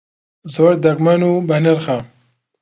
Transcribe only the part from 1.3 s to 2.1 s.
بەنرخە.